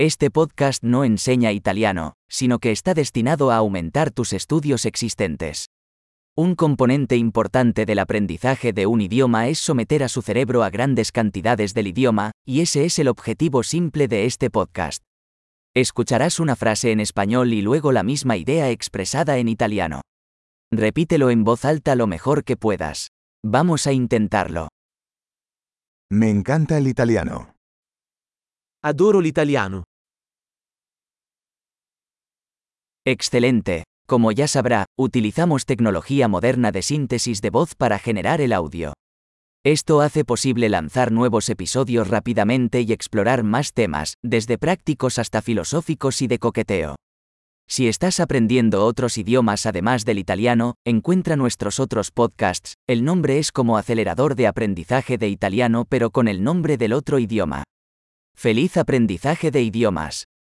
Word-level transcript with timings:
Este 0.00 0.30
podcast 0.30 0.84
no 0.84 1.02
enseña 1.02 1.50
italiano, 1.50 2.12
sino 2.28 2.60
que 2.60 2.70
está 2.70 2.94
destinado 2.94 3.50
a 3.50 3.56
aumentar 3.56 4.12
tus 4.12 4.32
estudios 4.32 4.84
existentes. 4.84 5.70
Un 6.36 6.54
componente 6.54 7.16
importante 7.16 7.84
del 7.84 7.98
aprendizaje 7.98 8.72
de 8.72 8.86
un 8.86 9.00
idioma 9.00 9.48
es 9.48 9.58
someter 9.58 10.04
a 10.04 10.08
su 10.08 10.22
cerebro 10.22 10.62
a 10.62 10.70
grandes 10.70 11.10
cantidades 11.10 11.74
del 11.74 11.88
idioma, 11.88 12.30
y 12.46 12.60
ese 12.60 12.84
es 12.84 13.00
el 13.00 13.08
objetivo 13.08 13.64
simple 13.64 14.06
de 14.06 14.26
este 14.26 14.50
podcast. 14.50 15.02
Escucharás 15.74 16.38
una 16.38 16.54
frase 16.54 16.92
en 16.92 17.00
español 17.00 17.52
y 17.52 17.60
luego 17.60 17.90
la 17.90 18.04
misma 18.04 18.36
idea 18.36 18.70
expresada 18.70 19.38
en 19.38 19.48
italiano. 19.48 20.02
Repítelo 20.72 21.30
en 21.30 21.42
voz 21.42 21.64
alta 21.64 21.96
lo 21.96 22.06
mejor 22.06 22.44
que 22.44 22.56
puedas. 22.56 23.08
Vamos 23.44 23.88
a 23.88 23.92
intentarlo. 23.92 24.68
Me 26.08 26.30
encanta 26.30 26.78
el 26.78 26.86
italiano. 26.86 27.56
Adoro 28.80 29.20
l'italiano. 29.20 29.87
Excelente. 33.10 33.84
Como 34.06 34.32
ya 34.32 34.46
sabrá, 34.46 34.84
utilizamos 34.94 35.64
tecnología 35.64 36.28
moderna 36.28 36.72
de 36.72 36.82
síntesis 36.82 37.40
de 37.40 37.48
voz 37.48 37.74
para 37.74 37.98
generar 37.98 38.42
el 38.42 38.52
audio. 38.52 38.92
Esto 39.64 40.02
hace 40.02 40.26
posible 40.26 40.68
lanzar 40.68 41.10
nuevos 41.10 41.48
episodios 41.48 42.08
rápidamente 42.08 42.82
y 42.82 42.92
explorar 42.92 43.44
más 43.44 43.72
temas, 43.72 44.12
desde 44.22 44.58
prácticos 44.58 45.18
hasta 45.18 45.40
filosóficos 45.40 46.20
y 46.20 46.26
de 46.26 46.38
coqueteo. 46.38 46.96
Si 47.66 47.88
estás 47.88 48.20
aprendiendo 48.20 48.84
otros 48.84 49.16
idiomas 49.16 49.64
además 49.64 50.04
del 50.04 50.18
italiano, 50.18 50.74
encuentra 50.84 51.36
nuestros 51.36 51.80
otros 51.80 52.10
podcasts, 52.10 52.74
el 52.86 53.06
nombre 53.06 53.38
es 53.38 53.52
como 53.52 53.78
acelerador 53.78 54.34
de 54.34 54.48
aprendizaje 54.48 55.16
de 55.16 55.30
italiano 55.30 55.86
pero 55.88 56.10
con 56.10 56.28
el 56.28 56.44
nombre 56.44 56.76
del 56.76 56.92
otro 56.92 57.18
idioma. 57.18 57.64
Feliz 58.36 58.76
aprendizaje 58.76 59.50
de 59.50 59.62
idiomas. 59.62 60.28